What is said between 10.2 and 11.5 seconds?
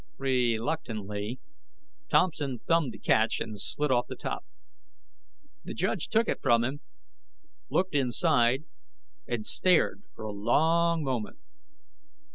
a long moment.